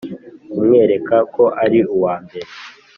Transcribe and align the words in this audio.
kumwereka 0.51 1.15
ko 1.33 1.43
ari 1.63 1.79
uwa 1.95 2.13
mbere 2.23 2.47